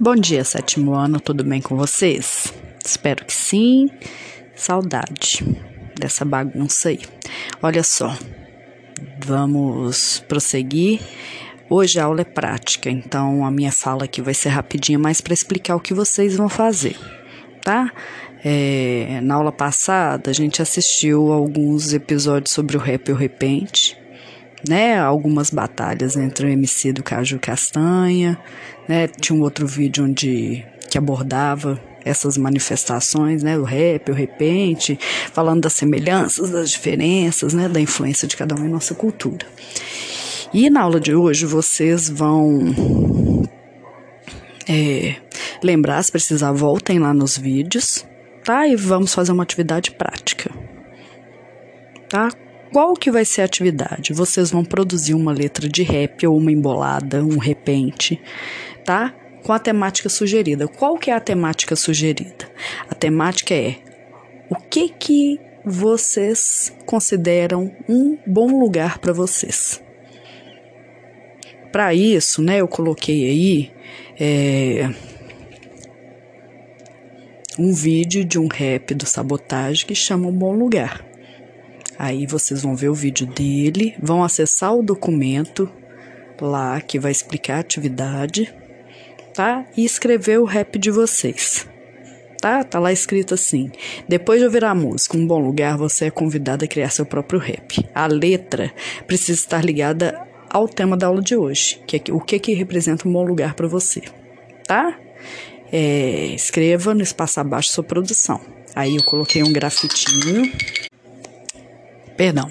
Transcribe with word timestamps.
Bom 0.00 0.16
dia, 0.16 0.42
sétimo 0.42 0.94
ano, 0.94 1.20
tudo 1.20 1.44
bem 1.44 1.60
com 1.60 1.76
vocês? 1.76 2.52
Espero 2.84 3.24
que 3.24 3.32
sim. 3.32 3.90
Saudade 4.56 5.44
dessa 5.98 6.24
bagunça 6.24 6.88
aí. 6.88 7.00
Olha 7.62 7.82
só, 7.82 8.16
vamos 9.24 10.24
prosseguir. 10.26 11.00
Hoje 11.68 12.00
a 12.00 12.04
aula 12.04 12.22
é 12.22 12.24
prática, 12.24 12.90
então 12.90 13.44
a 13.44 13.50
minha 13.50 13.70
fala 13.70 14.04
aqui 14.04 14.22
vai 14.22 14.34
ser 14.34 14.48
rapidinha, 14.48 14.98
mas 14.98 15.20
para 15.20 15.34
explicar 15.34 15.76
o 15.76 15.80
que 15.80 15.94
vocês 15.94 16.36
vão 16.36 16.48
fazer, 16.48 16.98
tá? 17.62 17.92
É, 18.42 19.20
na 19.22 19.34
aula 19.34 19.52
passada 19.52 20.30
a 20.30 20.34
gente 20.34 20.60
assistiu 20.60 21.30
alguns 21.30 21.92
episódios 21.92 22.52
sobre 22.52 22.76
o 22.76 22.80
rap 22.80 23.08
e 23.08 23.12
o 23.12 23.16
repente 23.16 24.01
né, 24.68 24.98
algumas 24.98 25.50
batalhas 25.50 26.16
entre 26.16 26.46
o 26.46 26.48
MC 26.48 26.92
do 26.92 27.02
Caju 27.02 27.38
Castanha, 27.38 28.38
né, 28.88 29.08
tinha 29.08 29.38
um 29.38 29.42
outro 29.42 29.66
vídeo 29.66 30.04
onde 30.04 30.64
que 30.88 30.98
abordava 30.98 31.80
essas 32.04 32.36
manifestações, 32.36 33.42
né, 33.42 33.56
o 33.58 33.62
rap, 33.62 34.10
o 34.10 34.14
repente, 34.14 34.98
falando 35.32 35.62
das 35.62 35.72
semelhanças, 35.72 36.50
das 36.50 36.70
diferenças, 36.70 37.54
né, 37.54 37.68
da 37.68 37.80
influência 37.80 38.26
de 38.26 38.36
cada 38.36 38.54
um 38.54 38.64
em 38.64 38.68
nossa 38.68 38.94
cultura. 38.94 39.46
E 40.52 40.68
na 40.68 40.82
aula 40.82 41.00
de 41.00 41.14
hoje 41.14 41.46
vocês 41.46 42.10
vão 42.10 43.48
é, 44.68 45.16
lembrar, 45.62 46.02
se 46.02 46.12
precisar, 46.12 46.52
voltem 46.52 46.98
lá 46.98 47.14
nos 47.14 47.38
vídeos, 47.38 48.04
tá? 48.44 48.66
E 48.66 48.76
vamos 48.76 49.14
fazer 49.14 49.32
uma 49.32 49.42
atividade 49.42 49.92
prática, 49.92 50.50
tá? 52.08 52.28
Qual 52.72 52.94
que 52.94 53.10
vai 53.10 53.24
ser 53.24 53.42
a 53.42 53.44
atividade? 53.44 54.14
Vocês 54.14 54.50
vão 54.50 54.64
produzir 54.64 55.12
uma 55.12 55.30
letra 55.30 55.68
de 55.68 55.82
rap 55.82 56.26
ou 56.26 56.38
uma 56.38 56.50
embolada, 56.50 57.22
um 57.22 57.36
repente, 57.36 58.18
tá? 58.82 59.14
Com 59.44 59.52
a 59.52 59.58
temática 59.58 60.08
sugerida. 60.08 60.66
Qual 60.66 60.96
que 60.96 61.10
é 61.10 61.14
a 61.14 61.20
temática 61.20 61.76
sugerida? 61.76 62.50
A 62.88 62.94
temática 62.94 63.54
é 63.54 63.76
o 64.48 64.54
que 64.54 64.88
que 64.88 65.38
vocês 65.64 66.74
consideram 66.86 67.70
um 67.86 68.16
bom 68.26 68.58
lugar 68.58 68.98
para 68.98 69.12
vocês. 69.12 69.82
Para 71.70 71.94
isso, 71.94 72.42
né, 72.42 72.60
eu 72.60 72.68
coloquei 72.68 73.28
aí 73.28 73.70
é, 74.18 74.90
um 77.58 77.72
vídeo 77.72 78.24
de 78.24 78.38
um 78.38 78.46
rap 78.46 78.94
do 78.94 79.06
Sabotagem 79.06 79.86
que 79.86 79.94
chama 79.94 80.28
Um 80.28 80.32
Bom 80.32 80.52
Lugar. 80.52 81.11
Aí 82.02 82.26
vocês 82.26 82.62
vão 82.62 82.74
ver 82.74 82.88
o 82.88 82.94
vídeo 82.94 83.28
dele, 83.28 83.94
vão 84.02 84.24
acessar 84.24 84.74
o 84.74 84.82
documento 84.82 85.70
lá 86.40 86.80
que 86.80 86.98
vai 86.98 87.12
explicar 87.12 87.58
a 87.58 87.60
atividade, 87.60 88.52
tá? 89.32 89.64
E 89.76 89.84
escrever 89.84 90.40
o 90.40 90.44
rap 90.44 90.80
de 90.80 90.90
vocês. 90.90 91.64
Tá? 92.40 92.64
Tá 92.64 92.80
lá 92.80 92.92
escrito 92.92 93.34
assim: 93.34 93.70
depois 94.08 94.40
de 94.40 94.46
ouvir 94.46 94.64
a 94.64 94.74
música, 94.74 95.16
um 95.16 95.24
bom 95.24 95.38
lugar, 95.38 95.76
você 95.78 96.06
é 96.06 96.10
convidado 96.10 96.64
a 96.64 96.68
criar 96.68 96.90
seu 96.90 97.06
próprio 97.06 97.38
rap. 97.38 97.88
A 97.94 98.08
letra 98.08 98.74
precisa 99.06 99.38
estar 99.38 99.64
ligada 99.64 100.26
ao 100.50 100.66
tema 100.66 100.96
da 100.96 101.06
aula 101.06 101.22
de 101.22 101.36
hoje, 101.36 101.80
que 101.86 101.98
é 101.98 102.02
o 102.12 102.18
que 102.18 102.40
que 102.40 102.52
representa 102.52 103.06
um 103.06 103.12
bom 103.12 103.22
lugar 103.22 103.54
para 103.54 103.68
você, 103.68 104.02
tá? 104.66 104.98
É, 105.70 106.34
escreva 106.34 106.94
no 106.94 107.02
espaço 107.02 107.38
abaixo 107.38 107.68
sua 107.68 107.84
produção. 107.84 108.40
Aí 108.74 108.96
eu 108.96 109.04
coloquei 109.04 109.44
um 109.44 109.52
grafitinho 109.52 110.50
Perdão. 112.16 112.48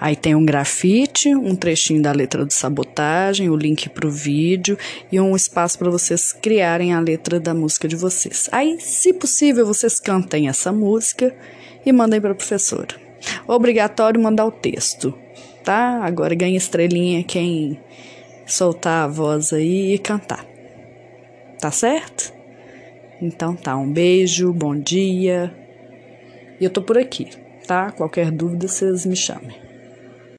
Aí 0.00 0.16
tem 0.16 0.34
um 0.34 0.44
grafite, 0.44 1.34
um 1.34 1.54
trechinho 1.54 2.02
da 2.02 2.12
letra 2.12 2.44
de 2.44 2.52
sabotagem, 2.52 3.48
o 3.48 3.56
link 3.56 3.88
para 3.88 4.06
o 4.06 4.10
vídeo 4.10 4.76
e 5.10 5.20
um 5.20 5.36
espaço 5.36 5.78
para 5.78 5.90
vocês 5.90 6.32
criarem 6.32 6.92
a 6.92 7.00
letra 7.00 7.38
da 7.38 7.54
música 7.54 7.86
de 7.86 7.96
vocês. 7.96 8.48
Aí, 8.52 8.78
se 8.80 9.12
possível, 9.12 9.64
vocês 9.64 10.00
cantem 10.00 10.48
essa 10.48 10.72
música 10.72 11.34
e 11.86 11.92
mandem 11.92 12.20
para 12.20 12.32
a 12.32 12.34
professora. 12.34 12.88
Obrigatório 13.46 14.20
mandar 14.20 14.46
o 14.46 14.50
texto, 14.50 15.14
tá? 15.62 16.04
Agora 16.04 16.34
ganha 16.34 16.56
estrelinha 16.56 17.22
quem 17.22 17.80
soltar 18.46 19.04
a 19.04 19.08
voz 19.08 19.52
aí 19.52 19.94
e 19.94 19.98
cantar. 19.98 20.44
Tá 21.60 21.70
certo? 21.70 22.34
Então 23.22 23.56
tá, 23.56 23.76
um 23.76 23.90
beijo, 23.90 24.52
bom 24.52 24.78
dia. 24.78 25.54
E 26.60 26.64
eu 26.64 26.70
tô 26.70 26.82
por 26.82 26.98
aqui 26.98 27.44
tá? 27.66 27.90
Qualquer 27.92 28.30
dúvida, 28.30 28.68
vocês 28.68 29.04
me 29.06 29.16
chamem. 29.16 29.73